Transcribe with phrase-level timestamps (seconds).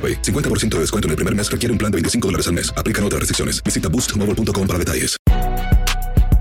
[0.00, 0.22] AroPay.
[0.22, 2.72] 50% de descuento en el primer mes requiere un plan de 25 dólares al mes.
[2.74, 3.62] Aplican otras restricciones.
[3.62, 5.16] Visita boostmobile.com para detalles.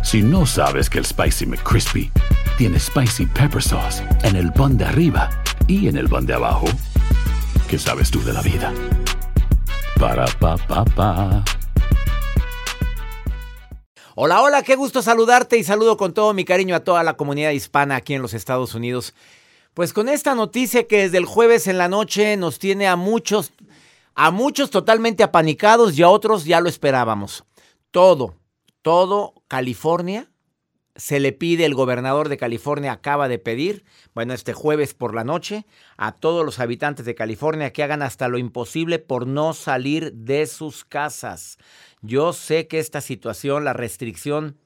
[0.01, 2.11] Si no sabes que el Spicy McCrispy
[2.57, 5.29] tiene Spicy Pepper Sauce en el pan de arriba
[5.67, 6.65] y en el pan de abajo,
[7.69, 8.73] ¿qué sabes tú de la vida?
[9.99, 11.43] Para, pa, pa, pa.
[14.15, 17.51] Hola, hola, qué gusto saludarte y saludo con todo mi cariño a toda la comunidad
[17.51, 19.13] hispana aquí en los Estados Unidos.
[19.73, 23.51] Pues con esta noticia que desde el jueves en la noche nos tiene a muchos,
[24.15, 27.45] a muchos totalmente apanicados y a otros ya lo esperábamos.
[27.91, 28.35] Todo,
[28.81, 30.29] todo California
[30.99, 35.23] se le pide, el gobernador de California acaba de pedir, bueno, este jueves por la
[35.23, 40.11] noche, a todos los habitantes de California que hagan hasta lo imposible por no salir
[40.13, 41.57] de sus casas.
[42.01, 44.57] Yo sé que esta situación, la restricción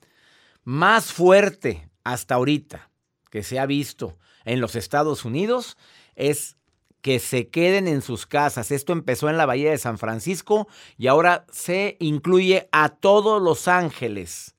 [0.64, 2.90] más fuerte hasta ahorita
[3.30, 5.78] que se ha visto en los Estados Unidos
[6.16, 6.58] es
[7.02, 8.72] que se queden en sus casas.
[8.72, 13.68] Esto empezó en la Bahía de San Francisco y ahora se incluye a todos Los
[13.68, 14.56] Ángeles,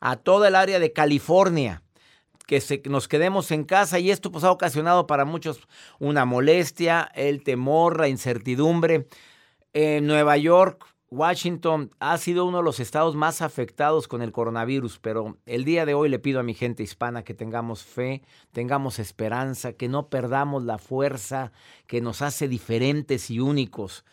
[0.00, 1.82] a toda el área de California.
[2.46, 5.60] Que nos quedemos en casa y esto pues, ha ocasionado para muchos
[5.98, 9.06] una molestia, el temor, la incertidumbre.
[9.72, 14.98] En Nueva York Washington ha sido uno de los estados más afectados con el coronavirus,
[14.98, 18.22] pero el día de hoy le pido a mi gente hispana que tengamos fe,
[18.52, 21.52] tengamos esperanza, que no perdamos la fuerza
[21.86, 24.04] que nos hace diferentes y únicos.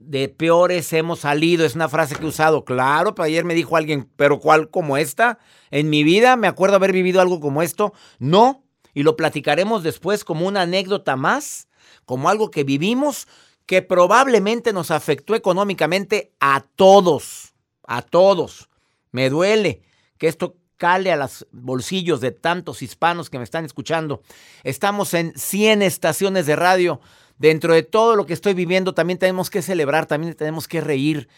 [0.00, 3.76] De peores hemos salido, es una frase que he usado, claro, pero ayer me dijo
[3.76, 5.38] alguien, pero ¿cuál como esta?
[5.70, 10.24] En mi vida me acuerdo haber vivido algo como esto, no, y lo platicaremos después
[10.24, 11.68] como una anécdota más,
[12.06, 13.28] como algo que vivimos
[13.66, 17.54] que probablemente nos afectó económicamente a todos,
[17.86, 18.68] a todos.
[19.12, 19.82] Me duele
[20.18, 24.22] que esto cale a los bolsillos de tantos hispanos que me están escuchando.
[24.64, 27.00] Estamos en 100 estaciones de radio.
[27.38, 31.28] Dentro de todo lo que estoy viviendo, también tenemos que celebrar, también tenemos que reír.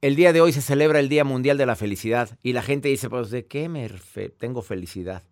[0.00, 2.88] El día de hoy se celebra el Día Mundial de la Felicidad y la gente
[2.88, 3.88] dice, pues, ¿de qué me
[4.38, 5.22] tengo felicidad?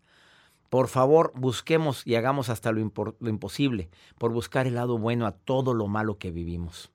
[0.70, 5.74] Por favor, busquemos y hagamos hasta lo, imposible por buscar el lado bueno a todo
[5.74, 6.92] lo malo que vivimos.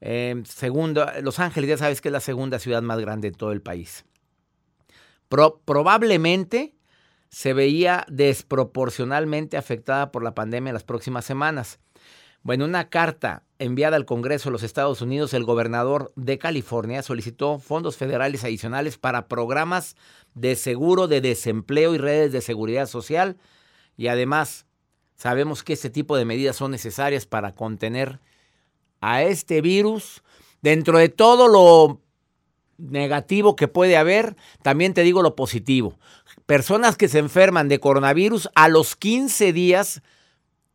[0.00, 3.50] Eh, segundo, Los Ángeles ya sabes que es la segunda ciudad más grande de todo
[3.50, 4.04] el país.
[5.28, 6.76] probablemente
[7.28, 11.80] se veía desproporcionalmente afectada por la pandemia en las próximas semanas.
[12.46, 17.58] Bueno, una carta enviada al Congreso de los Estados Unidos, el gobernador de California solicitó
[17.58, 19.96] fondos federales adicionales para programas
[20.34, 23.36] de seguro de desempleo y redes de seguridad social.
[23.96, 24.64] Y además,
[25.16, 28.20] sabemos que este tipo de medidas son necesarias para contener
[29.00, 30.22] a este virus.
[30.62, 32.00] Dentro de todo lo
[32.78, 35.98] negativo que puede haber, también te digo lo positivo.
[36.46, 40.00] Personas que se enferman de coronavirus a los 15 días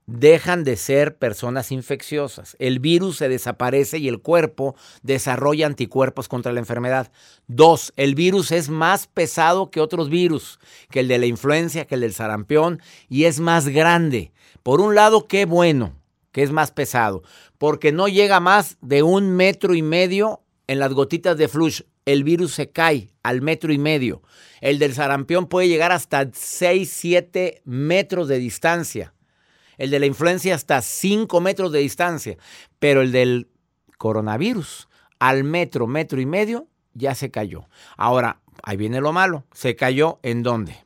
[0.08, 2.56] dejan de ser personas infecciosas.
[2.60, 7.12] El virus se desaparece y el cuerpo desarrolla anticuerpos contra la enfermedad.
[7.48, 11.96] Dos, el virus es más pesado que otros virus, que el de la influencia, que
[11.96, 14.32] el del sarampión, y es más grande.
[14.64, 15.96] Por un lado, qué bueno
[16.32, 17.24] que es más pesado,
[17.58, 21.82] porque no llega más de un metro y medio en las gotitas de flush.
[22.06, 24.22] El virus se cae al metro y medio.
[24.62, 29.14] El del sarampión puede llegar hasta 6, 7 metros de distancia
[29.78, 32.38] el de la influencia hasta 5 metros de distancia,
[32.80, 33.50] pero el del
[33.98, 34.88] coronavirus
[35.20, 37.70] al metro, metro y medio, ya se cayó.
[37.96, 40.84] Ahora, ahí viene lo malo, se cayó en dónde?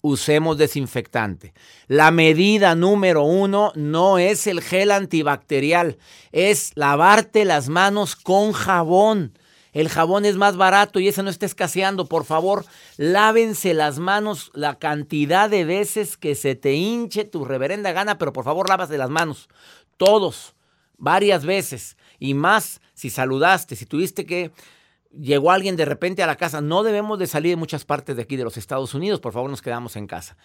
[0.00, 1.54] Usemos desinfectante.
[1.86, 5.96] La medida número uno no es el gel antibacterial,
[6.32, 9.38] es lavarte las manos con jabón.
[9.72, 12.06] El jabón es más barato y ese no está escaseando.
[12.06, 12.66] Por favor,
[12.96, 18.32] lávense las manos la cantidad de veces que se te hinche tu reverenda gana, pero
[18.32, 19.48] por favor, lávase las manos.
[19.96, 20.54] Todos,
[20.98, 21.96] varias veces.
[22.18, 24.52] Y más si saludaste, si tuviste que
[25.18, 26.60] llegó alguien de repente a la casa.
[26.60, 29.20] No debemos de salir de muchas partes de aquí de los Estados Unidos.
[29.20, 30.36] Por favor, nos quedamos en casa.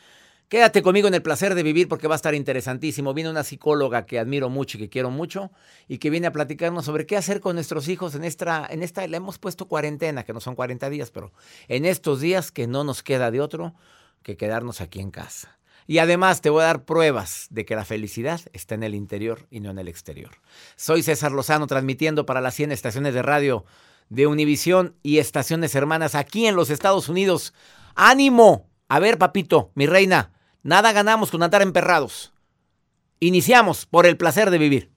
[0.50, 3.14] Quédate conmigo en el placer de vivir porque va a estar interesantísimo.
[3.14, 5.52] Viene una psicóloga que admiro mucho y que quiero mucho
[5.90, 9.06] y que viene a platicarnos sobre qué hacer con nuestros hijos en esta, en esta,
[9.06, 11.34] le hemos puesto cuarentena, que no son 40 días, pero
[11.68, 13.76] en estos días que no nos queda de otro
[14.24, 15.60] que quedarnos aquí en casa.
[15.86, 19.48] Y además te voy a dar pruebas de que la felicidad está en el interior
[19.52, 20.32] y no en el exterior.
[20.78, 23.66] Soy César Lozano transmitiendo para las 100 estaciones de radio
[24.08, 27.54] de Univisión y estaciones hermanas aquí en los Estados Unidos.
[27.96, 28.70] ¡Ánimo!
[28.88, 30.32] A ver, papito, mi reina,
[30.64, 32.34] Nada ganamos con andar emperrados.
[33.20, 34.97] Iniciamos por el placer de vivir.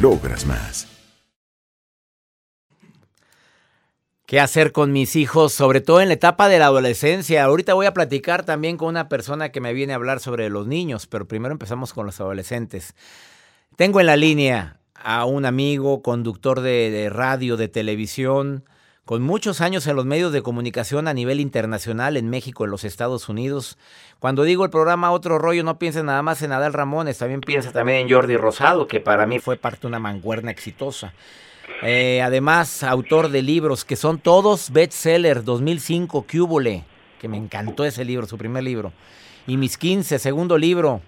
[0.00, 0.88] logras más.
[4.26, 7.44] ¿Qué hacer con mis hijos, sobre todo en la etapa de la adolescencia?
[7.44, 10.66] Ahorita voy a platicar también con una persona que me viene a hablar sobre los
[10.66, 12.94] niños, pero primero empezamos con los adolescentes.
[13.76, 18.64] Tengo en la línea a un amigo, conductor de, de radio, de televisión,
[19.06, 22.82] con muchos años en los medios de comunicación a nivel internacional en México, en los
[22.82, 23.78] Estados Unidos.
[24.18, 27.70] Cuando digo el programa Otro Rollo, no piensen nada más en Adal Ramones, también piensa
[27.70, 31.14] también en Jordi Rosado, que para mí fue parte de una manguerna exitosa.
[31.82, 36.82] Eh, además, autor de libros que son todos bestseller, 2005, Cúbole,
[37.20, 38.92] que me encantó ese libro, su primer libro.
[39.46, 41.00] Y mis 15, segundo libro,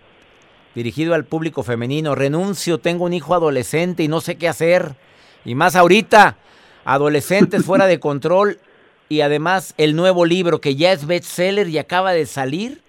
[0.77, 2.15] dirigido al público femenino.
[2.15, 4.95] Renuncio, tengo un hijo adolescente y no sé qué hacer.
[5.45, 6.37] Y más ahorita,
[6.89, 8.59] adolescentes fuera de control
[9.11, 12.83] y además el nuevo libro que ya es bestseller y acaba de salir.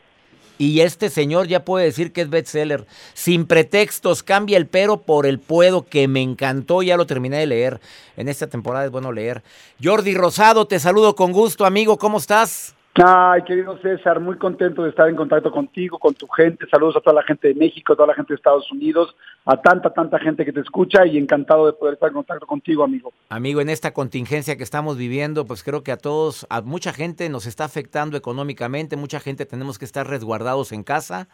[0.58, 2.86] Y este señor ya puede decir que es bestseller.
[3.14, 7.48] Sin pretextos, cambia el pero por el puedo, que me encantó, ya lo terminé de
[7.48, 7.80] leer.
[8.18, 9.42] En esta temporada es bueno leer.
[9.82, 12.76] Jordi Rosado, te saludo con gusto, amigo, ¿cómo estás?
[13.02, 16.66] Ay, querido César, muy contento de estar en contacto contigo, con tu gente.
[16.70, 19.16] Saludos a toda la gente de México, a toda la gente de Estados Unidos,
[19.46, 22.84] a tanta, tanta gente que te escucha y encantado de poder estar en contacto contigo,
[22.84, 23.14] amigo.
[23.30, 27.30] Amigo, en esta contingencia que estamos viviendo, pues creo que a todos, a mucha gente
[27.30, 31.30] nos está afectando económicamente, mucha gente tenemos que estar resguardados en casa.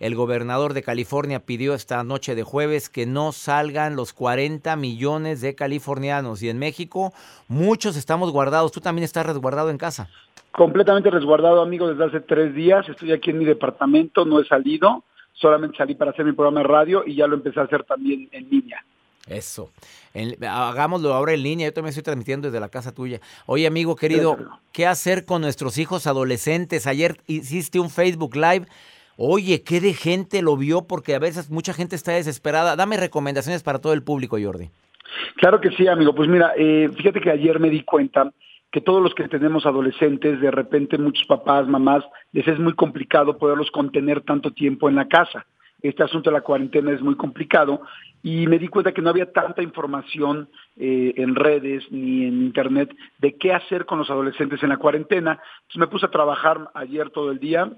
[0.00, 5.40] El gobernador de California pidió esta noche de jueves que no salgan los 40 millones
[5.40, 7.12] de californianos y en México
[7.48, 8.72] muchos estamos guardados.
[8.72, 10.08] Tú también estás resguardado en casa.
[10.52, 12.88] Completamente resguardado, amigo, desde hace tres días.
[12.88, 15.02] Estoy aquí en mi departamento, no he salido.
[15.32, 18.28] Solamente salí para hacer mi programa de radio y ya lo empecé a hacer también
[18.30, 18.84] en línea.
[19.26, 19.70] Eso.
[20.48, 21.68] hagámoslo ahora en línea.
[21.68, 23.20] Yo también estoy transmitiendo desde la casa tuya.
[23.46, 24.36] Oye, amigo querido,
[24.72, 26.86] ¿qué hacer con nuestros hijos adolescentes?
[26.86, 28.66] Ayer hiciste un Facebook Live.
[29.16, 30.82] Oye, ¿qué de gente lo vio?
[30.82, 32.76] Porque a veces mucha gente está desesperada.
[32.76, 34.70] Dame recomendaciones para todo el público, Jordi.
[35.36, 36.14] Claro que sí, amigo.
[36.14, 38.32] Pues mira, eh, fíjate que ayer me di cuenta
[38.72, 42.02] que todos los que tenemos adolescentes, de repente muchos papás, mamás,
[42.32, 45.46] les es muy complicado poderlos contener tanto tiempo en la casa.
[45.80, 47.82] Este asunto de la cuarentena es muy complicado
[48.22, 52.90] y me di cuenta que no había tanta información eh, en redes ni en internet
[53.18, 55.38] de qué hacer con los adolescentes en la cuarentena.
[55.60, 57.70] Entonces me puse a trabajar ayer todo el día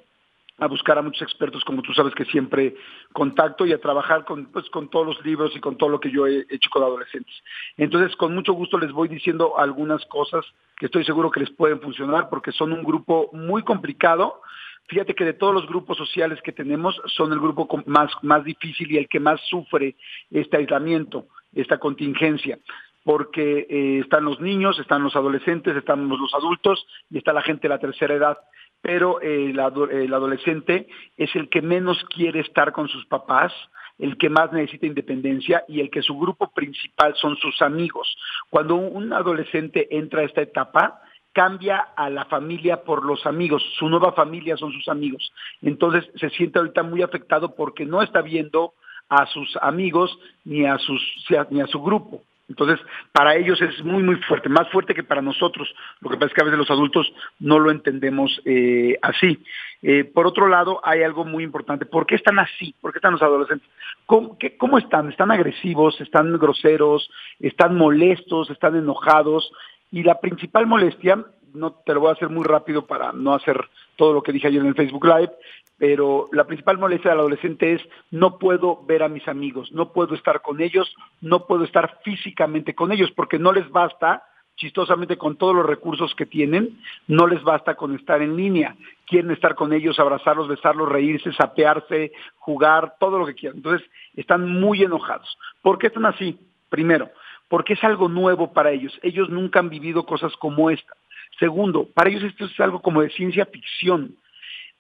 [0.59, 2.75] a buscar a muchos expertos, como tú sabes que siempre
[3.13, 6.11] contacto, y a trabajar con, pues, con todos los libros y con todo lo que
[6.11, 7.35] yo he hecho con adolescentes.
[7.77, 10.45] Entonces, con mucho gusto les voy diciendo algunas cosas
[10.77, 14.41] que estoy seguro que les pueden funcionar, porque son un grupo muy complicado.
[14.89, 18.91] Fíjate que de todos los grupos sociales que tenemos, son el grupo más, más difícil
[18.91, 19.97] y el que más sufre
[20.31, 22.59] este aislamiento, esta contingencia.
[23.05, 27.63] porque eh, están los niños, están los adolescentes, están los adultos y está la gente
[27.63, 28.37] de la tercera edad.
[28.81, 33.53] Pero eh, el, adolescente es el que menos quiere estar con sus papás,
[33.99, 38.17] el que más necesita independencia y el que su grupo principal son sus amigos.
[38.51, 41.01] Cuando un adolescente entra a esta etapa,
[41.33, 45.33] cambia a la familia por los amigos, su nueva familia son sus amigos.
[45.61, 48.75] Entonces se siente ahorita muy afectado porque no está viendo
[49.09, 51.03] a sus amigos ni a, sus,
[51.51, 52.23] ni a su grupo.
[52.49, 52.79] Entonces,
[53.13, 55.69] para ellos es muy, muy fuerte, más fuerte que para nosotros.
[56.01, 59.43] Lo que pasa es que a veces los adultos no lo entendemos eh, así.
[59.83, 61.87] Eh, por otro lado, hay algo muy importante.
[61.87, 62.75] ¿Por qué están así?
[62.81, 63.69] ¿Por qué están los adolescentes?
[64.07, 65.09] ¿Cómo, ¿Cómo están?
[65.09, 66.01] ¿Están agresivos?
[66.01, 67.11] ¿Están groseros?
[67.41, 68.49] ¿Están molestos?
[68.51, 69.51] ¿Están enojados?
[69.91, 73.59] Y la principal molestia, no te lo voy a hacer muy rápido para no hacer
[73.97, 75.33] todo lo que dije ayer en el Facebook Live,
[75.79, 80.15] pero la principal molestia del adolescente es no puedo ver a mis amigos, no puedo
[80.15, 84.25] estar con ellos, no puedo estar físicamente con ellos, porque no les basta,
[84.57, 88.75] chistosamente con todos los recursos que tienen, no les basta con estar en línea.
[89.07, 93.59] Quieren estar con ellos, abrazarlos, besarlos, reírse, sapearse, jugar, todo lo que quieran.
[93.59, 95.37] Entonces, están muy enojados.
[95.63, 96.39] ¿Por qué están así?
[96.71, 97.11] Primero,
[97.49, 98.99] porque es algo nuevo para ellos.
[99.03, 100.95] Ellos nunca han vivido cosas como esta.
[101.39, 104.17] Segundo, para ellos esto es algo como de ciencia ficción.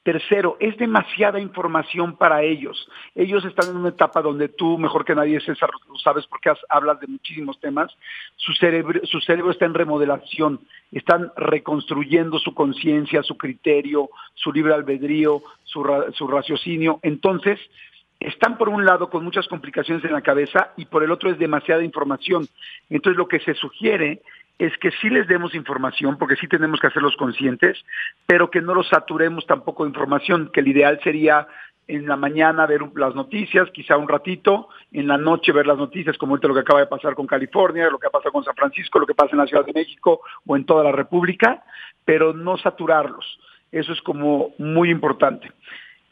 [0.07, 2.89] Tercero, es demasiada información para ellos.
[3.17, 7.01] Ellos están en una etapa donde tú, mejor que nadie, César, lo sabes porque hablas
[7.01, 7.91] de muchísimos temas,
[8.37, 10.61] su cerebro, su cerebro está en remodelación,
[10.93, 15.83] están reconstruyendo su conciencia, su criterio, su libre albedrío, su
[16.29, 17.01] raciocinio.
[17.03, 17.59] Entonces,
[18.21, 21.39] están por un lado con muchas complicaciones en la cabeza y por el otro es
[21.41, 22.47] demasiada información.
[22.91, 24.23] Entonces, lo que se sugiere
[24.59, 27.79] es que sí les demos información, porque sí tenemos que hacerlos conscientes,
[28.27, 31.47] pero que no los saturemos tampoco de información, que el ideal sería
[31.89, 36.19] en la mañana ver las noticias, quizá un ratito, en la noche ver las noticias,
[36.19, 38.99] como ahorita lo que acaba de pasar con California, lo que pasa con San Francisco,
[38.99, 41.63] lo que pasa en la Ciudad de México o en toda la República,
[42.05, 43.39] pero no saturarlos.
[43.71, 45.53] Eso es como muy importante.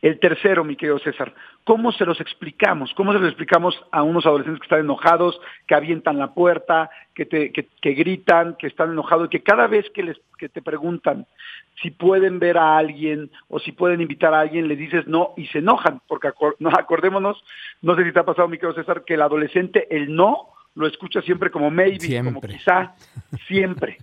[0.04, 1.32] El tercero, mi querido César,
[1.64, 2.92] ¿cómo se los explicamos?
[2.92, 7.24] ¿Cómo se los explicamos a unos adolescentes que están enojados, que avientan la puerta, que,
[7.24, 11.26] te, que, gritan, que están enojados, que cada vez que, les, que te preguntan
[11.80, 15.46] si pueden ver a alguien o si pueden invitar a alguien, le dices no y
[15.46, 16.02] se enojan?
[16.06, 17.42] Porque no, acordémonos,
[17.80, 20.86] no sé si te ha pasado, mi querido César, que el adolescente el no lo
[20.86, 22.94] escucha siempre como maybe, como quizá,
[23.46, 23.96] siempre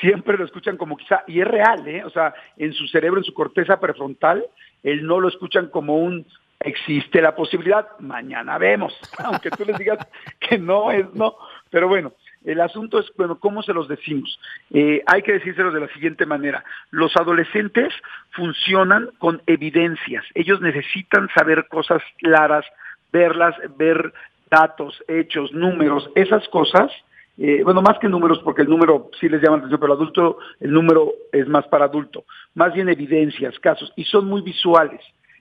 [0.00, 2.04] siempre lo escuchan como quizá, y es real, ¿eh?
[2.04, 4.44] O sea, en su cerebro, en su corteza prefrontal,
[4.84, 6.24] él no lo escuchan como un
[6.60, 9.98] existe la posibilidad, mañana vemos, aunque tú les digas
[10.40, 11.36] que no es no,
[11.70, 12.12] pero bueno,
[12.44, 14.38] el asunto es, bueno, ¿cómo se los decimos?
[14.70, 16.62] Eh, hay que decírselos de la siguiente manera.
[16.90, 17.92] Los adolescentes
[18.32, 20.24] funcionan con evidencias.
[20.34, 22.66] Ellos necesitan saber cosas claras,
[23.12, 24.12] verlas, ver
[24.50, 26.92] datos, hechos, números, esas cosas
[27.36, 30.38] eh, bueno, más que números, porque el número sí les llama atención, pero el adulto,
[30.60, 32.24] el número es más para adulto,
[32.54, 35.00] más bien evidencias, casos, y son muy visuales,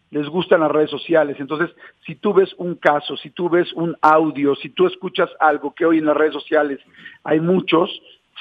[0.10, 1.70] les gustan las redes sociales, entonces
[2.06, 5.86] si tú ves un caso, si tú ves un audio, si tú escuchas algo que
[5.86, 6.80] hoy en las redes sociales
[7.24, 7.90] hay muchos,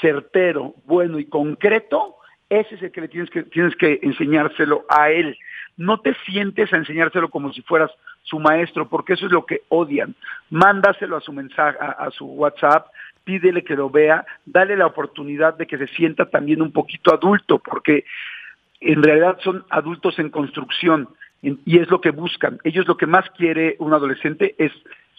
[0.00, 2.16] certero, bueno y concreto,
[2.48, 5.38] ese es el que le tienes que, tienes que enseñárselo a él.
[5.78, 7.90] No te sientes a enseñárselo como si fueras
[8.24, 10.14] su maestro, porque eso es lo que odian.
[10.50, 12.88] Mándaselo a su mensaje, a su WhatsApp,
[13.24, 17.58] pídele que lo vea, dale la oportunidad de que se sienta también un poquito adulto,
[17.58, 18.04] porque
[18.80, 21.08] en realidad son adultos en construcción
[21.42, 22.58] y es lo que buscan.
[22.64, 24.72] Ellos lo que más quiere un adolescente es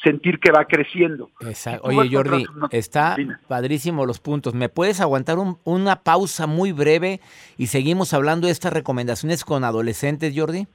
[0.04, 1.30] sentir que va creciendo.
[1.42, 1.88] Exacto.
[1.88, 3.16] Oye, Jordi, está
[3.48, 4.54] padrísimo los puntos.
[4.54, 7.22] ¿Me puedes aguantar una pausa muy breve
[7.58, 10.68] y seguimos hablando de estas recomendaciones con adolescentes, Jordi?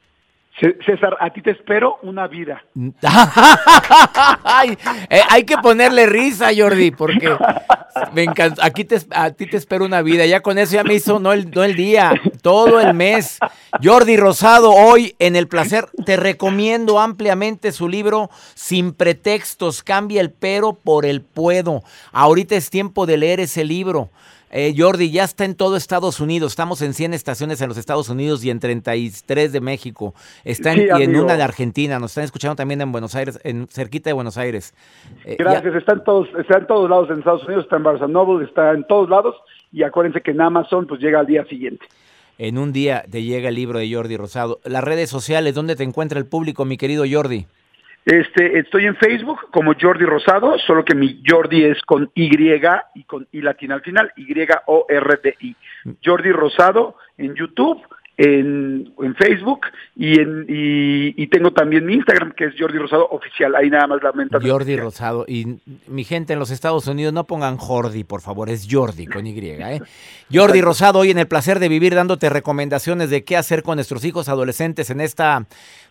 [0.61, 2.65] César, a ti te espero una vida.
[5.11, 7.35] Eh, hay que ponerle risa, Jordi, porque
[8.13, 8.65] me encanta.
[8.65, 10.27] Aquí te, a ti te espero una vida.
[10.27, 12.13] Ya con eso ya me hizo no el, no el día,
[12.43, 13.39] todo el mes.
[13.83, 20.31] Jordi Rosado, hoy en El Placer, te recomiendo ampliamente su libro Sin pretextos, cambia el
[20.31, 21.83] pero por el puedo.
[22.13, 24.11] Ahorita es tiempo de leer ese libro.
[24.51, 26.53] Eh, Jordi, ya está en todo Estados Unidos.
[26.53, 30.15] Estamos en 100 estaciones en los Estados Unidos y en 33 de México.
[30.45, 31.99] Está en, y en una de Argentina.
[31.99, 34.75] Nos están escuchando también en Buenos Aires, en cerquita de Buenos Aires.
[35.25, 35.75] Eh, Gracias.
[35.75, 37.65] Está en todos, está en todos lados en Estados Unidos.
[37.65, 39.37] Está en Barcelona, está en todos lados.
[39.73, 41.87] Y acuérdense que en Amazon pues llega al día siguiente.
[42.39, 44.61] En un día te llega el libro de Jordi Rosado.
[44.65, 47.47] Las redes sociales, ¿dónde te encuentra el público, mi querido Jordi?
[48.09, 52.31] Este, estoy en Facebook como Jordi Rosado, solo que mi Jordi es con Y
[52.95, 55.57] y con I latina al final, Y-O-R-D-I.
[56.03, 57.83] Jordi Rosado en YouTube
[58.17, 59.61] en, en Facebook
[59.95, 63.55] y, en, y, tengo también mi Instagram que es Jordi Rosado Oficial.
[63.55, 64.39] Ahí nada más la menta.
[64.43, 65.27] Jordi Rosado.
[65.29, 69.27] Y mi gente en los Estados Unidos, no pongan Jordi, por favor, es Jordi con
[69.27, 69.39] Y.
[69.39, 69.83] ¿eh?
[70.33, 74.03] Jordi Rosado, hoy en el placer de vivir dándote recomendaciones de qué hacer con nuestros
[74.07, 75.47] hijos adolescentes en esta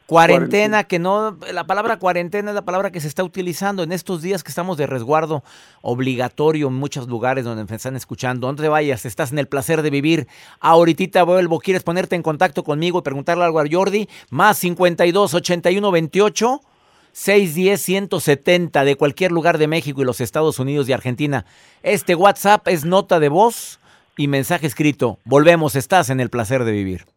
[0.08, 4.22] Cuarentena, que no, la palabra cuarentena es la palabra que se está utilizando en estos
[4.22, 5.44] días que estamos de resguardo
[5.82, 8.48] obligatorio en muchos lugares donde me están escuchando.
[8.48, 9.06] ¿Dónde te vayas?
[9.06, 10.30] Estás en el placer de vivir.
[10.62, 11.60] Ahorita vuelvo.
[11.60, 14.08] ¿Quieres ponerte en contacto conmigo y preguntarle algo a Jordi?
[14.30, 16.62] Más 52 81 28
[17.12, 21.46] 610 170 de cualquier lugar de México y los Estados Unidos y Argentina.
[21.84, 23.82] Este WhatsApp es nota de voz
[24.16, 25.20] y mensaje escrito.
[25.26, 27.17] Volvemos, estás en el placer de vivir.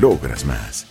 [0.00, 0.86] logras más.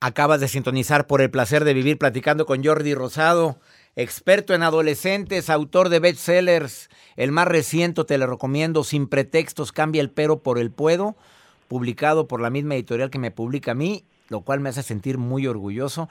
[0.00, 3.60] Acabas de sintonizar por el placer de vivir platicando con Jordi Rosado,
[3.94, 6.90] experto en adolescentes, autor de bestsellers.
[7.16, 11.16] El más reciente te lo recomiendo, Sin pretextos, cambia el pero por el puedo,
[11.68, 15.18] publicado por la misma editorial que me publica a mí, lo cual me hace sentir
[15.18, 16.08] muy orgulloso.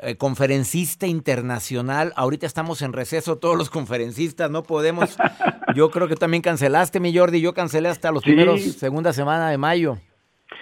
[0.00, 2.12] Eh, conferencista internacional.
[2.14, 5.16] Ahorita estamos en receso todos los conferencistas, no podemos.
[5.74, 7.40] Yo creo que también cancelaste, mi Jordi.
[7.40, 9.98] Yo cancelé hasta los primeros segunda semana de mayo.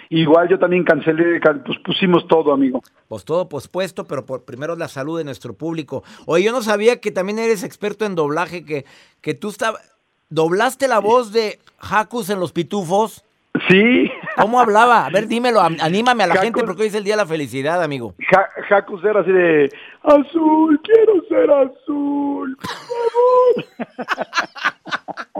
[0.09, 2.81] Igual yo también cancelé, pues pusimos todo, amigo.
[3.07, 6.03] Pues todo pospuesto, pero por primero la salud de nuestro público.
[6.25, 8.85] Oye, yo no sabía que también eres experto en doblaje, que,
[9.21, 9.81] que tú estabas,
[10.29, 13.23] doblaste la voz de Jacus en Los Pitufos.
[13.69, 14.09] Sí.
[14.39, 15.05] ¿Cómo hablaba?
[15.05, 17.81] A ver, dímelo, anímame a la gente porque hoy es el día de la felicidad,
[17.81, 18.13] amigo.
[18.29, 19.71] Ja, era así de,
[20.03, 24.69] azul, quiero ser azul, por favor.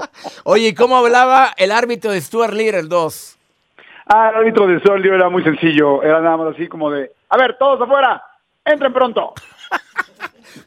[0.46, 3.38] Oye, ¿y cómo hablaba el árbitro de Stuart Little, el 2?
[4.08, 7.12] Ah, el árbitro de Stuart Little era muy sencillo, era nada más así como de,
[7.30, 8.24] a ver, todos afuera,
[8.66, 9.34] entren pronto.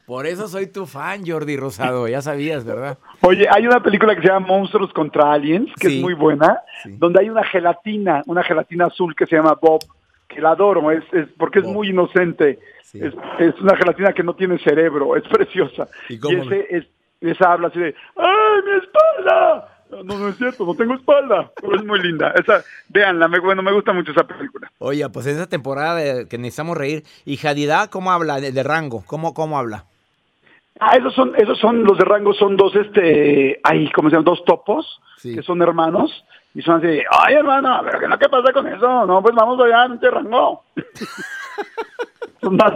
[0.07, 2.99] Por eso soy tu fan, Jordi Rosado, ya sabías, ¿verdad?
[3.21, 7.21] Oye, hay una película que se llama Monstruos contra Aliens, que es muy buena, donde
[7.21, 9.81] hay una gelatina, una gelatina azul que se llama Bob,
[10.29, 11.05] que la adoro, es,
[11.37, 12.59] porque es muy inocente.
[12.93, 13.15] Es,
[13.61, 15.89] una gelatina que no tiene cerebro, es preciosa.
[16.09, 16.87] Y, ese, es,
[17.21, 19.69] esa habla así de, ¡ay, mi espalda!
[19.91, 22.33] No, no es cierto, no tengo espalda, pero es muy linda.
[22.37, 24.71] Esa, véanla, me, bueno, me gusta mucho esa película.
[24.79, 29.03] Oye, pues en esa temporada que necesitamos reír, ¿y Jadidá cómo habla de, rango?
[29.07, 29.85] ¿Cómo, ¿Cómo habla?
[30.79, 34.25] Ah, esos son, esos son, los de rango son dos, este, ahí, ¿cómo se llaman?
[34.25, 36.25] Dos topos, que son hermanos,
[36.55, 39.07] y son así, ay hermano, pero que no, ¿qué pasa con eso?
[39.07, 40.65] No, pues vamos allá, no te rango.
[42.41, 42.73] son más,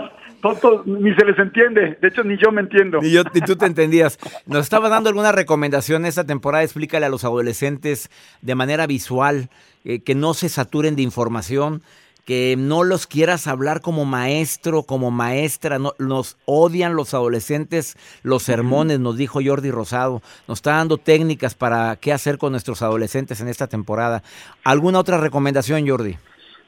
[0.85, 1.99] ni se les entiende.
[2.01, 3.01] De hecho, ni yo me entiendo.
[3.01, 4.19] Ni, yo, ni tú te entendías.
[4.47, 6.65] Nos estaba dando alguna recomendación esta temporada.
[6.65, 8.11] Explícale a los adolescentes
[8.43, 9.49] de manera visual
[9.85, 11.83] eh, que no se saturen de información,
[12.25, 15.79] que no los quieras hablar como maestro, como maestra.
[15.79, 20.23] No, nos odian los adolescentes los sermones, nos dijo Jordi Rosado.
[20.49, 24.23] Nos está dando técnicas para qué hacer con nuestros adolescentes en esta temporada.
[24.63, 26.17] ¿Alguna otra recomendación, Jordi?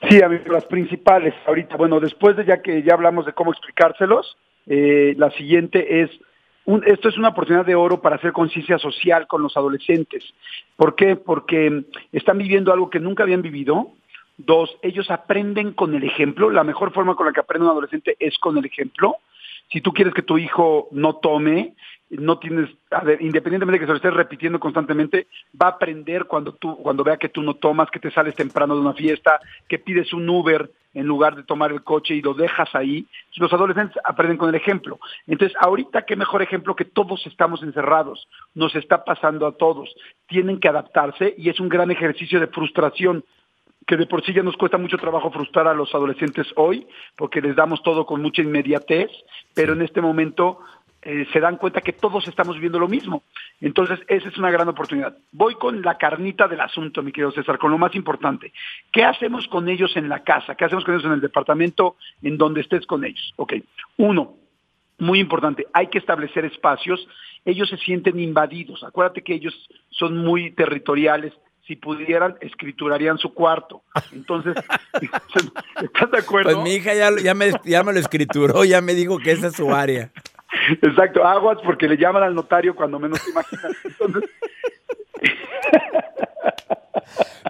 [0.02, 1.34] Sí, amigo, las principales.
[1.46, 6.10] Ahorita, bueno, después de ya que ya hablamos de cómo explicárselos, eh, la siguiente es,
[6.64, 10.24] un, esto es una oportunidad de oro para hacer conciencia social con los adolescentes.
[10.76, 11.16] ¿Por qué?
[11.16, 13.92] Porque están viviendo algo que nunca habían vivido.
[14.36, 16.50] Dos, ellos aprenden con el ejemplo.
[16.50, 19.16] La mejor forma con la que aprende un adolescente es con el ejemplo.
[19.72, 21.74] Si tú quieres que tu hijo no tome,
[22.10, 25.26] no tienes, a ver, independientemente de que se lo estés repitiendo constantemente,
[25.60, 28.74] va a aprender cuando tú, cuando vea que tú no tomas, que te sales temprano
[28.74, 32.32] de una fiesta, que pides un Uber en lugar de tomar el coche y lo
[32.32, 33.06] dejas ahí.
[33.36, 34.98] Los adolescentes aprenden con el ejemplo.
[35.26, 39.94] Entonces, ahorita qué mejor ejemplo que todos estamos encerrados, nos está pasando a todos.
[40.26, 43.24] Tienen que adaptarse y es un gran ejercicio de frustración
[43.86, 47.40] que de por sí ya nos cuesta mucho trabajo frustrar a los adolescentes hoy, porque
[47.40, 49.10] les damos todo con mucha inmediatez,
[49.54, 50.58] pero en este momento
[51.08, 53.22] eh, se dan cuenta que todos estamos viviendo lo mismo.
[53.60, 55.16] Entonces, esa es una gran oportunidad.
[55.30, 58.52] Voy con la carnita del asunto, mi querido César, con lo más importante.
[58.90, 60.56] ¿Qué hacemos con ellos en la casa?
[60.56, 63.32] ¿Qué hacemos con ellos en el departamento en donde estés con ellos?
[63.36, 63.52] Ok,
[63.98, 64.34] uno,
[64.98, 67.06] muy importante, hay que establecer espacios.
[67.44, 68.82] Ellos se sienten invadidos.
[68.82, 69.54] Acuérdate que ellos
[69.90, 71.32] son muy territoriales,
[71.66, 73.82] si pudieran, escriturarían su cuarto.
[74.12, 74.54] Entonces,
[75.82, 76.52] ¿estás de acuerdo?
[76.52, 79.48] Pues mi hija ya, ya, me, ya me lo escrituró, ya me dijo que esa
[79.48, 80.10] es su área.
[80.82, 83.72] Exacto, aguas porque le llaman al notario cuando menos te imaginas.
[83.84, 84.30] Entonces...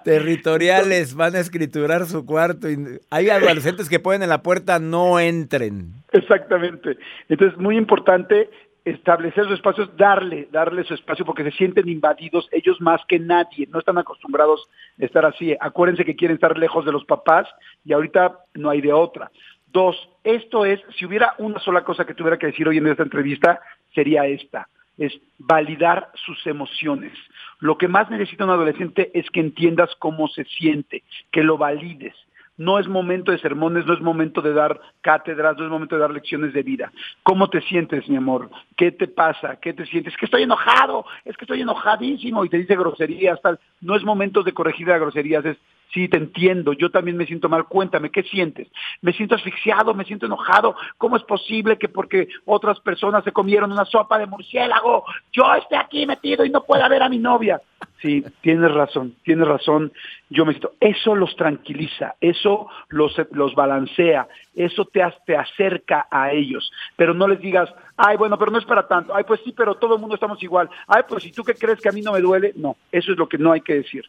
[0.05, 2.70] Territoriales van a escriturar su cuarto.
[2.70, 2.79] Y
[3.11, 5.94] hay adolescentes que pueden en la puerta, no entren.
[6.12, 6.96] Exactamente.
[7.29, 8.48] Entonces, muy importante
[8.87, 13.66] establecer sus espacios, darle, darle su espacio porque se sienten invadidos ellos más que nadie,
[13.66, 14.68] no están acostumbrados
[15.01, 15.57] a estar así.
[15.59, 17.49] Acuérdense que quieren estar lejos de los papás
[17.85, 19.33] y ahorita no hay de otra.
[19.72, 23.03] Dos, esto es, si hubiera una sola cosa que tuviera que decir hoy en esta
[23.03, 23.61] entrevista,
[23.92, 27.12] sería esta, es validar sus emociones.
[27.59, 32.14] Lo que más necesita un adolescente es que entiendas cómo se siente, que lo valides.
[32.57, 36.01] No es momento de sermones, no es momento de dar cátedras, no es momento de
[36.01, 36.92] dar lecciones de vida.
[37.23, 38.51] ¿Cómo te sientes, mi amor?
[38.77, 39.57] ¿Qué te pasa?
[39.61, 40.14] ¿Qué te sientes?
[40.14, 43.59] Es que estoy enojado, es que estoy enojadísimo y te dice groserías, tal.
[43.81, 45.59] No es momento de corregir las groserías, es
[45.92, 47.64] Sí, te entiendo, yo también me siento mal.
[47.64, 48.68] Cuéntame, ¿qué sientes?
[49.03, 50.77] Me siento asfixiado, me siento enojado.
[50.99, 55.77] ¿Cómo es posible que porque otras personas se comieron una sopa de murciélago, yo esté
[55.77, 57.61] aquí metido y no pueda ver a mi novia?
[58.03, 59.90] Sí, tienes razón, tienes razón.
[60.29, 66.31] Yo me siento, eso los tranquiliza, eso los, los balancea, eso te, te acerca a
[66.31, 66.70] ellos.
[66.96, 69.14] Pero no les digas, ay, bueno, pero no es para tanto.
[69.14, 70.68] Ay, pues sí, pero todo el mundo estamos igual.
[70.87, 73.18] Ay, pues si tú qué crees que a mí no me duele, no, eso es
[73.18, 74.05] lo que no hay que decir.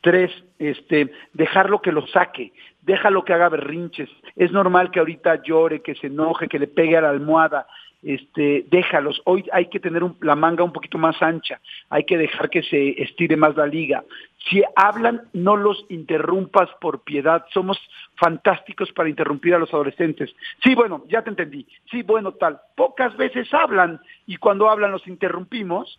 [0.00, 4.08] Tres, este, dejarlo que lo saque, déjalo que haga berrinches.
[4.36, 7.66] Es normal que ahorita llore, que se enoje, que le pegue a la almohada.
[8.02, 9.20] Este, déjalos.
[9.24, 11.60] Hoy hay que tener la manga un poquito más ancha,
[11.90, 14.04] hay que dejar que se estire más la liga.
[14.48, 17.44] Si hablan, no los interrumpas por piedad.
[17.52, 17.78] Somos
[18.16, 20.34] fantásticos para interrumpir a los adolescentes.
[20.62, 21.66] Sí, bueno, ya te entendí.
[21.90, 22.58] Sí, bueno, tal.
[22.74, 25.98] Pocas veces hablan y cuando hablan los interrumpimos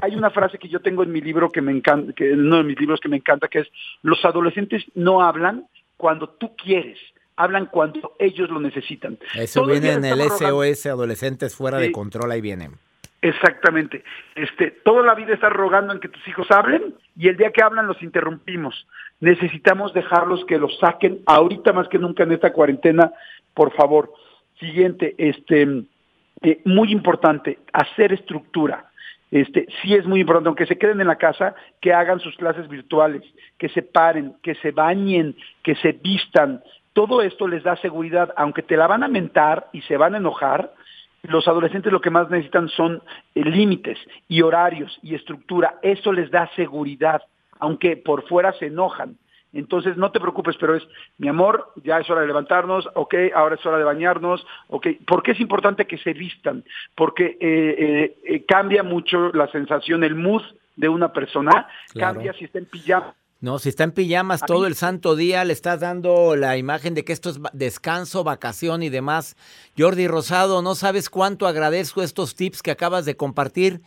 [0.00, 2.62] hay, una frase que yo tengo en mi libro que me encanta, que uno de
[2.62, 3.68] mis libros que me encanta, que es
[4.02, 6.98] los adolescentes no hablan cuando tú quieres,
[7.36, 9.18] hablan cuando ellos lo necesitan.
[9.34, 12.72] Eso viene en el SOS Adolescentes fuera de control, ahí vienen.
[13.20, 14.02] Exactamente.
[14.34, 17.62] Este, toda la vida estás rogando en que tus hijos hablen y el día que
[17.62, 18.86] hablan los interrumpimos.
[19.20, 23.12] Necesitamos dejarlos que los saquen ahorita más que nunca en esta cuarentena,
[23.54, 24.12] por favor.
[24.58, 25.84] Siguiente, este,
[26.42, 28.88] eh, muy importante, hacer estructura
[29.32, 32.68] este, sí es muy importante, aunque se queden en la casa, que hagan sus clases
[32.68, 33.22] virtuales,
[33.56, 36.62] que se paren, que se bañen, que se vistan.
[36.92, 40.18] Todo esto les da seguridad, aunque te la van a mentar y se van a
[40.18, 40.72] enojar,
[41.22, 43.02] los adolescentes lo que más necesitan son
[43.34, 45.78] eh, límites y horarios y estructura.
[45.82, 47.22] Eso les da seguridad,
[47.60, 49.16] aunque por fuera se enojan.
[49.52, 50.82] Entonces, no te preocupes, pero es,
[51.18, 54.86] mi amor, ya es hora de levantarnos, ok, ahora es hora de bañarnos, ok.
[55.06, 56.64] ¿Por qué es importante que se vistan?
[56.94, 60.42] Porque eh, eh, cambia mucho la sensación, el mood
[60.76, 63.14] de una persona, cambia si está en pijama.
[63.42, 67.04] No, si está en pijamas todo el santo día, le estás dando la imagen de
[67.04, 69.36] que esto es descanso, vacación y demás.
[69.76, 73.80] Jordi Rosado, no sabes cuánto agradezco estos tips que acabas de compartir.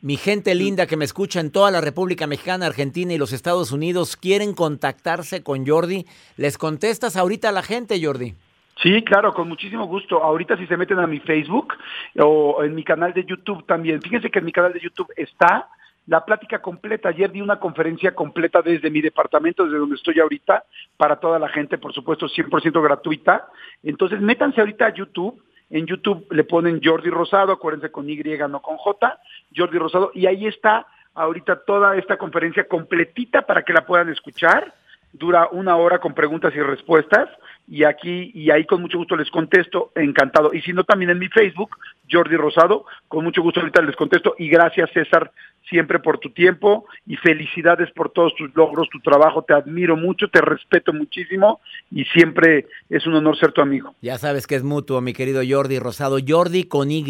[0.00, 3.70] Mi gente linda que me escucha en toda la República Mexicana, Argentina y los Estados
[3.70, 6.04] Unidos quieren contactarse con Jordi.
[6.36, 8.34] ¿Les contestas ahorita a la gente, Jordi?
[8.82, 10.20] Sí, claro, con muchísimo gusto.
[10.20, 11.74] Ahorita si se meten a mi Facebook
[12.18, 14.02] o en mi canal de YouTube también.
[14.02, 15.68] Fíjense que en mi canal de YouTube está
[16.10, 17.10] la plática completa.
[17.10, 20.64] Ayer di una conferencia completa desde mi departamento, desde donde estoy ahorita,
[20.96, 23.46] para toda la gente, por supuesto, 100% gratuita.
[23.84, 28.16] Entonces, métanse ahorita a YouTube en YouTube le ponen Jordi Rosado, acuérdense con Y,
[28.48, 29.20] no con J,
[29.56, 34.74] Jordi Rosado, y ahí está ahorita toda esta conferencia completita para que la puedan escuchar.
[35.12, 37.28] Dura una hora con preguntas y respuestas
[37.70, 40.50] y aquí y ahí con mucho gusto les contesto, encantado.
[40.52, 41.70] Y si no, también en mi Facebook,
[42.10, 42.84] Jordi Rosado.
[43.06, 45.30] Con mucho gusto ahorita les contesto y gracias César
[45.68, 49.42] siempre por tu tiempo y felicidades por todos tus logros, tu trabajo.
[49.42, 51.60] Te admiro mucho, te respeto muchísimo
[51.92, 53.94] y siempre es un honor ser tu amigo.
[54.00, 56.18] Ya sabes que es mutuo, mi querido Jordi Rosado.
[56.26, 57.04] Jordi con Y,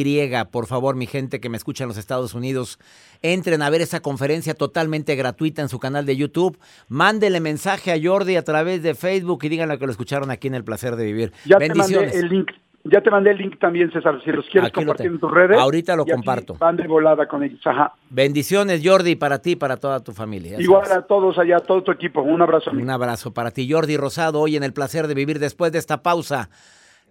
[0.53, 2.79] por favor, mi gente que me escucha en los Estados Unidos,
[3.23, 6.59] entren a ver esa conferencia totalmente gratuita en su canal de YouTube.
[6.89, 10.65] Mándele mensaje a Jordi a través de Facebook y díganle que lo escucharon aquí El
[10.65, 11.33] Placer de Vivir.
[11.45, 12.15] Ya Bendiciones.
[12.15, 12.51] el link.
[12.85, 15.59] Ya te mandé el link también, César, si los quieres compartir en tus redes.
[15.59, 16.55] Ahorita lo comparto.
[16.55, 17.61] Van de volada con ellos.
[17.67, 17.93] Ajá.
[18.09, 20.59] Bendiciones, Jordi, para ti y para toda tu familia.
[20.59, 22.23] Igual a todos allá, a todo tu equipo.
[22.23, 22.71] Un abrazo.
[22.71, 26.03] Un abrazo para ti, Jordi Rosado, hoy en el placer de vivir después de esta
[26.03, 26.49] pausa.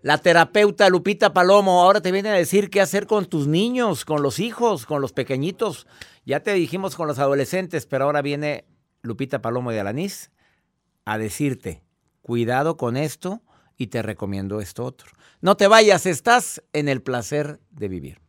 [0.02, 4.24] La terapeuta Lupita Palomo ahora te viene a decir qué hacer con tus niños, con
[4.24, 5.88] los hijos, con los pequeñitos.
[6.26, 8.66] Ya te dijimos con los adolescentes, pero ahora viene
[9.02, 10.32] Lupita Palomo de Alanís
[11.04, 11.84] a decirte,
[12.22, 13.42] cuidado con esto
[13.78, 15.12] y te recomiendo esto otro.
[15.42, 18.29] No te vayas, estás en el placer de vivir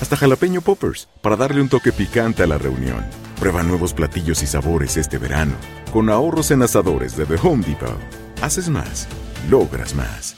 [0.00, 3.04] hasta jalapeño poppers, para darle un toque picante a la reunión.
[3.40, 5.54] Prueba nuevos platillos y sabores este verano,
[5.92, 7.98] con ahorros en asadores de The Home Depot.
[8.42, 9.08] Haces más
[9.50, 10.36] logras más.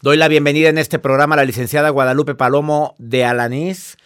[0.00, 3.96] Doy la bienvenida en este programa a la licenciada Guadalupe Palomo de Alanís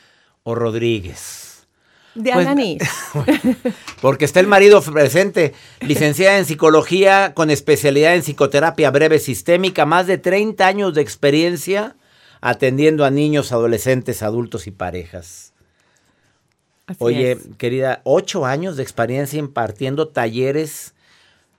[0.42, 1.66] o Rodríguez.
[2.14, 2.82] De pues, Alanís.
[4.02, 10.06] porque está el marido presente, licenciada en psicología con especialidad en psicoterapia breve sistémica, más
[10.06, 11.96] de 30 años de experiencia
[12.46, 15.52] atendiendo a niños, adolescentes, adultos y parejas.
[16.98, 20.94] Oye, querida, ocho años de experiencia impartiendo talleres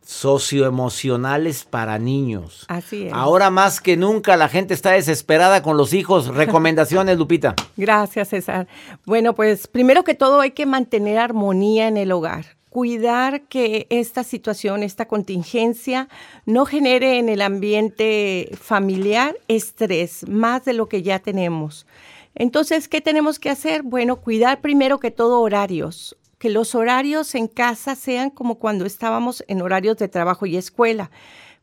[0.05, 2.63] socioemocionales para niños.
[2.69, 3.13] Así es.
[3.13, 6.27] Ahora más que nunca la gente está desesperada con los hijos.
[6.33, 7.55] Recomendaciones, Lupita.
[7.75, 8.67] Gracias, César.
[9.05, 12.56] Bueno, pues primero que todo hay que mantener armonía en el hogar.
[12.69, 16.09] Cuidar que esta situación, esta contingencia,
[16.45, 21.87] no genere en el ambiente familiar estrés, más de lo que ya tenemos.
[22.35, 23.83] Entonces, ¿qué tenemos que hacer?
[23.83, 29.43] Bueno, cuidar primero que todo horarios que los horarios en casa sean como cuando estábamos
[29.47, 31.09] en horarios de trabajo y escuela.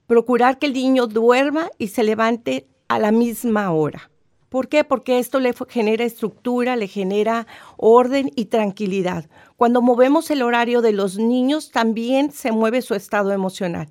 [0.06, 4.10] Procurar que el niño duerma y se levante a la misma hora.
[4.54, 4.84] ¿Por qué?
[4.84, 9.28] Porque esto le genera estructura, le genera orden y tranquilidad.
[9.56, 13.88] Cuando movemos el horario de los niños, también se mueve su estado emocional.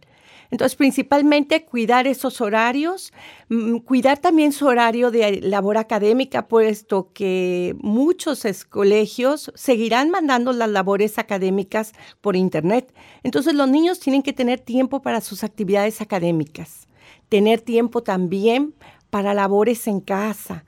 [0.52, 3.12] Entonces, principalmente cuidar esos horarios,
[3.50, 10.70] mm, cuidar también su horario de labor académica, puesto que muchos colegios seguirán mandando las
[10.70, 12.94] labores académicas por Internet.
[13.24, 16.88] Entonces, los niños tienen que tener tiempo para sus actividades académicas,
[17.28, 18.74] tener tiempo también
[19.14, 20.64] para labores en casa.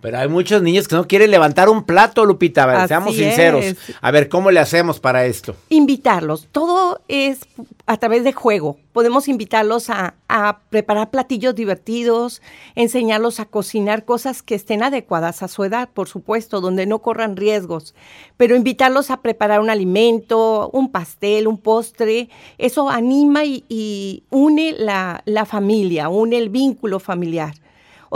[0.00, 3.64] Pero hay muchos niños que no quieren levantar un plato, Lupita, seamos sinceros.
[4.00, 5.54] A ver, ¿cómo le hacemos para esto?
[5.68, 6.48] Invitarlos.
[6.50, 7.46] Todo es
[7.86, 8.78] a través de juego.
[8.92, 12.42] Podemos invitarlos a, a, preparar platillos divertidos,
[12.74, 17.36] enseñarlos a cocinar cosas que estén adecuadas a su edad, por supuesto, donde no corran
[17.36, 17.94] riesgos.
[18.36, 22.28] Pero invitarlos a preparar un alimento, un pastel, un postre,
[22.58, 27.54] eso anima y, y une la, la familia, une el vínculo familiar.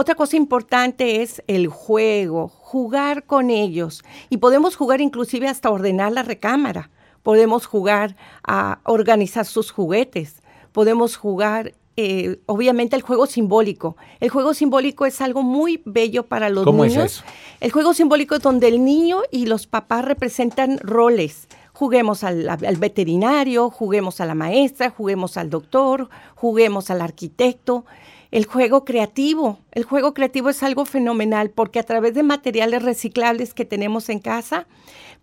[0.01, 4.05] Otra cosa importante es el juego, jugar con ellos.
[4.31, 6.89] Y podemos jugar inclusive hasta ordenar la recámara.
[7.25, 8.15] Podemos jugar
[8.47, 10.41] a organizar sus juguetes.
[10.71, 13.97] Podemos jugar eh, obviamente el juego simbólico.
[14.21, 17.05] El juego simbólico es algo muy bello para los ¿Cómo niños.
[17.05, 17.25] Es eso?
[17.59, 22.77] El juego simbólico es donde el niño y los papás representan roles Juguemos al, al,
[22.77, 27.85] veterinario, juguemos a la maestra, juguemos al doctor, juguemos al arquitecto.
[28.31, 33.55] El juego creativo, el juego creativo es algo fenomenal porque a través de materiales reciclables
[33.55, 34.67] que tenemos en casa,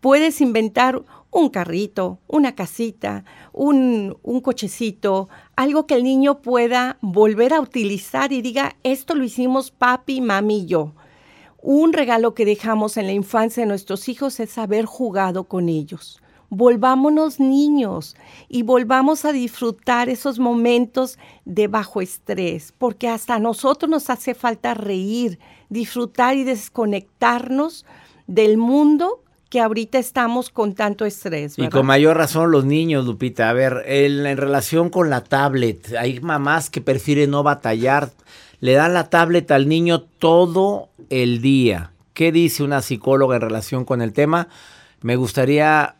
[0.01, 7.53] puedes inventar un carrito, una casita, un, un, cochecito, algo que el niño pueda volver
[7.53, 10.95] a utilizar y diga, esto lo hicimos papi, mami y yo.
[11.61, 16.21] Un regalo que dejamos en la infancia de nuestros hijos es haber jugado con ellos
[16.49, 18.15] volvámonos niños
[18.47, 24.33] y volvamos a disfrutar esos momentos de bajo estrés, porque hasta a nosotros nos hace
[24.33, 27.85] falta reír, disfrutar y desconectarnos
[28.27, 31.57] del mundo que ahorita estamos con tanto estrés.
[31.57, 33.49] Y con mayor razón los niños, Lupita.
[33.49, 38.11] A ver, en, en relación con la tablet, hay mamás que prefieren no batallar,
[38.59, 41.91] le dan la tablet al niño todo el día.
[42.13, 44.47] ¿Qué dice una psicóloga en relación con el tema?
[45.01, 45.95] Me gustaría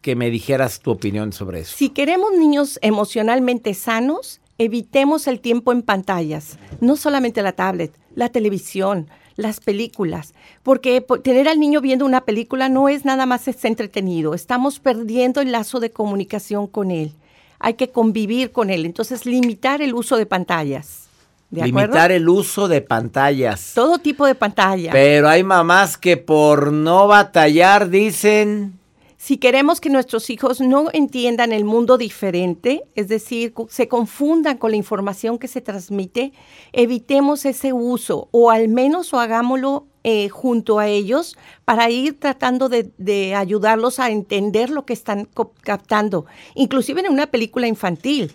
[0.00, 1.76] que me dijeras tu opinión sobre eso.
[1.76, 8.28] Si queremos niños emocionalmente sanos, evitemos el tiempo en pantallas, no solamente la tablet, la
[8.28, 13.64] televisión, las películas, porque tener al niño viendo una película no es nada más es
[13.64, 17.12] entretenido, estamos perdiendo el lazo de comunicación con él.
[17.60, 21.08] Hay que convivir con él, entonces limitar el uso de pantallas.
[21.50, 23.72] ¿De Limitar el uso de pantallas.
[23.74, 24.92] Todo tipo de pantallas.
[24.92, 28.77] Pero hay mamás que por no batallar dicen
[29.20, 34.70] si queremos que nuestros hijos no entiendan el mundo diferente, es decir, se confundan con
[34.70, 36.32] la información que se transmite,
[36.72, 42.68] evitemos ese uso o al menos o hagámoslo eh, junto a ellos para ir tratando
[42.68, 45.28] de, ayudarlos a entender lo que están
[45.62, 48.32] captando, inclusive en una película infantil.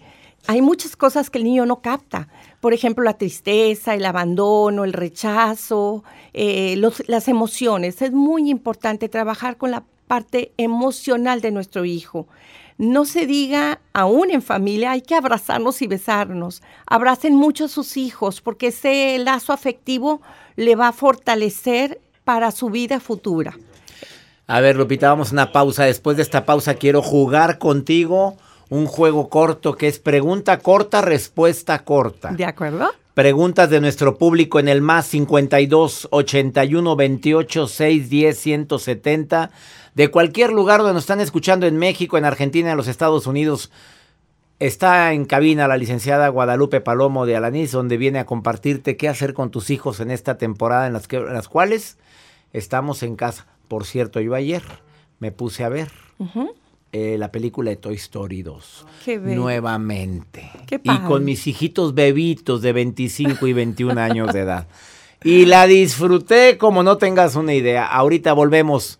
[0.47, 2.27] Hay muchas cosas que el niño no capta.
[2.59, 6.75] Por ejemplo, la tristeza, el abandono, el rechazo, eh,
[7.07, 8.01] las emociones.
[8.01, 12.27] Es muy importante trabajar con la parte emocional de nuestro hijo.
[12.77, 16.61] No se diga, aún en familia, hay que abrazarnos y besarnos.
[16.87, 20.21] Abracen mucho a sus hijos porque ese lazo afectivo
[20.55, 23.57] le va a fortalecer para su vida futura.
[24.47, 25.85] A ver, Lupita, vamos a una pausa.
[25.85, 28.37] Después de esta pausa quiero jugar contigo
[28.69, 32.31] un juego corto que es pregunta corta, respuesta corta.
[32.31, 32.89] ¿De acuerdo?
[33.13, 39.51] Preguntas de nuestro público en el más 52 81 28 6 10 170
[39.95, 43.71] de cualquier lugar donde nos están escuchando en México, en Argentina, en los Estados Unidos.
[44.60, 49.34] Está en cabina la licenciada Guadalupe Palomo de Alanís, donde viene a compartirte qué hacer
[49.34, 51.97] con tus hijos en esta temporada en las, que, en las cuales
[52.53, 53.47] estamos en casa.
[53.67, 54.63] Por cierto, yo ayer
[55.19, 55.89] me puse a ver
[56.91, 58.86] eh, la película de Toy Story 2.
[59.03, 60.49] Qué nuevamente.
[60.84, 64.67] y con mis hijitos bebitos de 25 y 21 años de edad.
[65.23, 67.86] Y la disfruté como no tengas una idea.
[67.86, 68.99] Ahorita volvemos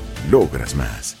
[0.29, 1.17] logras más.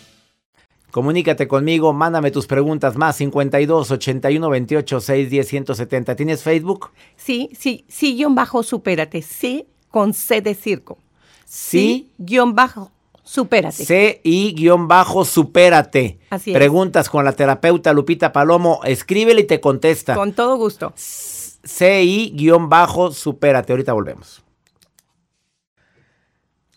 [0.91, 6.15] Comunícate conmigo, mándame tus preguntas más 52 81 28 6 10 170.
[6.15, 6.89] ¿Tienes Facebook?
[7.15, 9.21] Sí, sí, sí, guion bajo, supérate.
[9.21, 10.97] Sí, con C de circo.
[11.45, 12.91] Sí, guion bajo,
[13.23, 13.85] supérate.
[13.85, 16.19] C y guion bajo, supérate.
[16.29, 16.57] Así es.
[16.57, 20.15] Preguntas con la terapeuta Lupita Palomo, escríbele y te contesta.
[20.15, 20.93] Con todo gusto.
[20.95, 23.71] C y guion bajo, supérate.
[23.71, 24.40] Ahorita volvemos.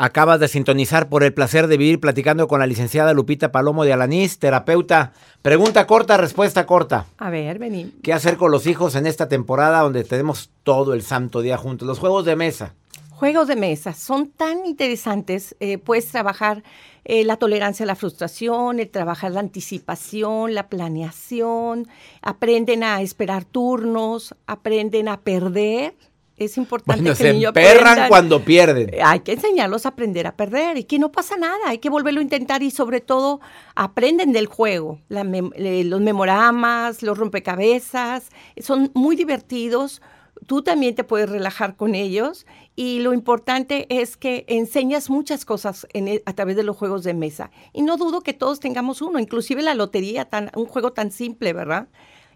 [0.04, 3.94] Acabas de sintonizar por el placer de vivir platicando con la licenciada Lupita Palomo de
[3.94, 5.12] Alanís, terapeuta.
[5.40, 7.06] Pregunta corta, respuesta corta.
[7.16, 7.90] A ver, vení.
[8.02, 11.88] ¿Qué hacer con los hijos en esta temporada donde tenemos todo el santo día juntos?
[11.88, 12.74] Los juegos de mesa.
[13.12, 15.56] Juegos de mesa son tan interesantes.
[15.58, 16.62] Eh, puedes trabajar
[17.06, 21.88] eh, la tolerancia a la frustración, el trabajar la anticipación, la planeación.
[22.20, 25.94] Aprenden a esperar turnos, aprenden a perder
[26.36, 28.90] es importante bueno, que se el niño aprenda- cuando pierden.
[29.04, 32.20] Hay que enseñarlos a aprender a perder y que no pasa nada, hay que volverlo
[32.20, 33.40] a intentar y sobre todo
[33.76, 34.98] aprenden del juego.
[35.10, 35.52] Mem-
[35.84, 38.28] los memoramas, los rompecabezas,
[38.60, 40.02] son muy divertidos.
[40.46, 42.44] Tú también te puedes relajar con ellos
[42.76, 47.04] y lo importante es que enseñas muchas cosas en e- a través de los juegos
[47.04, 47.50] de mesa.
[47.72, 51.52] Y no dudo que todos tengamos uno, inclusive la lotería, tan, un juego tan simple,
[51.52, 51.86] ¿verdad?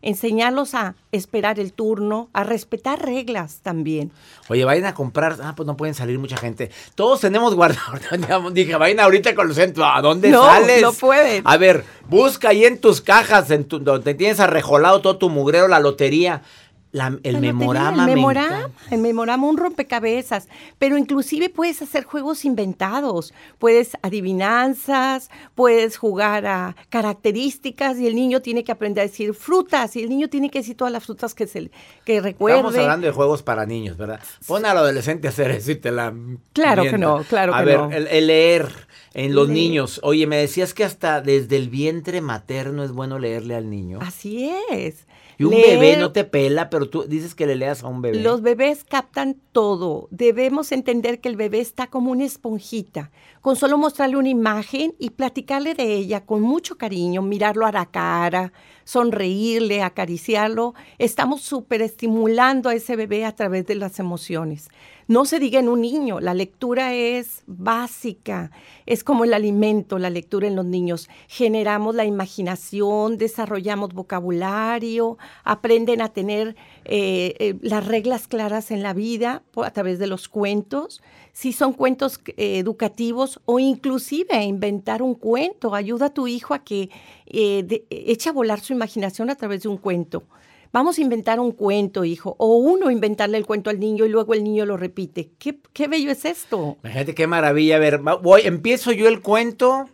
[0.03, 4.11] Enseñarlos a esperar el turno, a respetar reglas también.
[4.49, 5.37] Oye, vayan a comprar.
[5.43, 6.71] Ah, pues no pueden salir mucha gente.
[6.95, 8.51] Todos tenemos guardado.
[8.53, 9.87] Dije, vayan ahorita con los centros.
[9.93, 10.83] ¿A dónde No, sales?
[10.83, 11.43] no pueden.
[11.47, 15.69] A ver, busca ahí en tus cajas, en tu- donde tienes arrejolado todo tu mugrero,
[15.69, 16.43] la lotería.
[16.91, 18.03] La- el memorama.
[18.05, 18.95] El me memorama, encanta.
[18.95, 20.49] el memorama, un rompecabezas.
[20.79, 23.35] Pero inclusive puedes hacer juegos inventados.
[23.59, 29.97] Puedes adivinanzas, puedes jugar a características y el niño tiene que aprender a decir frutas
[29.97, 31.71] y el niño tiene que decir todas las frutas que, se,
[32.05, 32.59] que recuerde.
[32.59, 34.21] Estamos hablando de juegos para niños, ¿verdad?
[34.47, 36.15] Pon al adolescente a hacer eso y te la.
[36.53, 37.91] Claro que no, claro a que ver, no.
[37.93, 40.01] El, el leer en los niños.
[40.03, 43.99] Oye, me decías que hasta desde el vientre materno es bueno leerle al niño.
[44.03, 45.07] Así es.
[45.41, 48.03] Y un Leer- bebé no te pela, pero tú dices que le leas a un
[48.03, 48.19] bebé.
[48.21, 50.09] Los bebés captan todo.
[50.11, 53.13] Debemos entender que el bebé está como una esponjita.
[53.41, 57.87] Con solo mostrarle una imagen y platicarle de ella con mucho cariño, mirarlo a la
[57.87, 58.53] cara,
[58.89, 64.71] sonreírle, acariciarlo, estamos súper estimulando a ese bebé a través de las emociones.
[65.09, 68.51] No se diga en un niño, la lectura es básica,
[68.87, 71.11] es como el alimento, la lectura en los niños.
[71.29, 76.57] Generamos la imaginación, desarrollamos vocabulario, aprenden a tener
[76.91, 81.03] eh, eh, las reglas claras en la vida a través de los cuentos.
[81.33, 86.65] Si son cuentos eh, educativos o inclusive inventar un cuento, ayuda a tu hijo a
[86.65, 86.89] que
[87.27, 90.25] eche a volar su imaginación a través de un cuento.
[90.73, 94.33] Vamos a inventar un cuento, hijo, o uno inventarle el cuento al niño y luego
[94.33, 95.31] el niño lo repite.
[95.39, 96.79] ¿Qué, qué bello es esto?
[96.83, 97.77] Imagínate qué maravilla.
[97.77, 99.89] A ver, voy, empiezo yo el cuento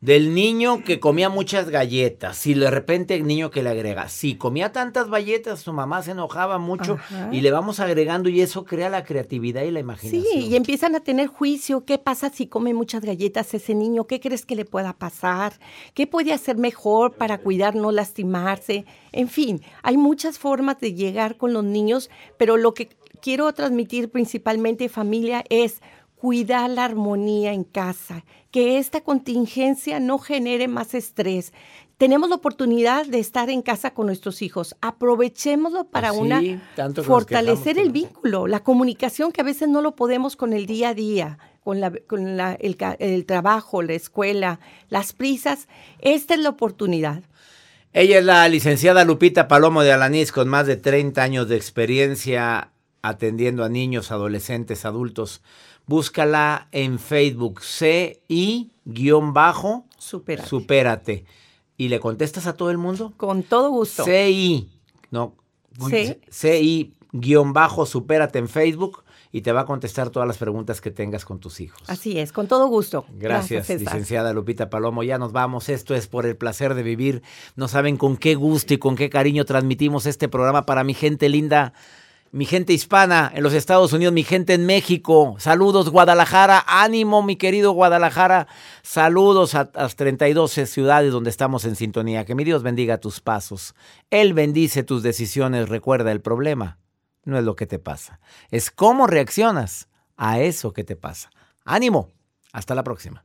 [0.00, 2.46] del niño que comía muchas galletas.
[2.46, 6.12] Y de repente el niño que le agrega, si comía tantas galletas, su mamá se
[6.12, 6.94] enojaba mucho.
[6.94, 7.30] Ajá.
[7.32, 10.24] Y le vamos agregando y eso crea la creatividad y la imaginación.
[10.32, 11.84] Sí, y empiezan a tener juicio.
[11.84, 14.06] ¿Qué pasa si come muchas galletas ese niño?
[14.06, 15.54] ¿Qué crees que le pueda pasar?
[15.94, 18.84] ¿Qué puede hacer mejor para cuidar, no lastimarse?
[19.12, 22.90] En fin, hay muchas formas de llegar con los niños, pero lo que
[23.20, 25.80] quiero transmitir principalmente familia es
[26.16, 31.52] cuidar la armonía en casa, que esta contingencia no genere más estrés.
[31.98, 34.76] Tenemos la oportunidad de estar en casa con nuestros hijos.
[34.82, 36.40] Aprovechémoslo para una
[37.06, 40.94] fortalecer el vínculo, la comunicación que a veces no lo podemos con el día a
[40.94, 44.60] día, con, la, con la- el, el trabajo, la escuela,
[44.90, 45.68] las prisas.
[46.00, 47.22] Esta es la oportunidad.
[47.94, 52.72] Ella es la licenciada Lupita Palomo de Alanís, con más de 30 años de experiencia
[53.00, 55.40] atendiendo a niños, adolescentes, adultos.
[55.86, 57.60] Búscala en Facebook,
[58.84, 60.48] CI-bajo, Supérate.
[60.48, 61.24] supérate.
[61.76, 63.12] ¿Y le contestas a todo el mundo?
[63.16, 64.04] Con todo gusto.
[64.04, 64.68] CI,
[65.10, 65.34] no,
[65.90, 66.16] Sí.
[66.30, 71.38] CI-bajo, supérate en Facebook y te va a contestar todas las preguntas que tengas con
[71.38, 71.82] tus hijos.
[71.88, 73.04] Así es, con todo gusto.
[73.12, 73.80] Gracias, César.
[73.94, 75.02] licenciada Lupita Palomo.
[75.02, 75.68] Ya nos vamos.
[75.68, 77.22] Esto es por el placer de vivir.
[77.54, 81.28] No saben con qué gusto y con qué cariño transmitimos este programa para mi gente
[81.28, 81.74] linda,
[82.36, 85.36] mi gente hispana en los Estados Unidos, mi gente en México.
[85.38, 86.62] Saludos, Guadalajara.
[86.68, 88.46] Ánimo, mi querido Guadalajara.
[88.82, 92.26] Saludos a las 32 ciudades donde estamos en sintonía.
[92.26, 93.74] Que mi Dios bendiga tus pasos.
[94.10, 95.70] Él bendice tus decisiones.
[95.70, 96.76] Recuerda, el problema
[97.24, 98.20] no es lo que te pasa,
[98.50, 101.30] es cómo reaccionas a eso que te pasa.
[101.64, 102.10] Ánimo.
[102.52, 103.24] Hasta la próxima.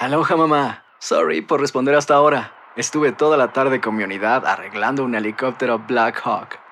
[0.00, 0.84] Aloha mamá.
[1.00, 2.52] Sorry por responder hasta ahora.
[2.76, 6.62] Estuve toda la tarde con mi unidad arreglando un helicóptero Black Hawk.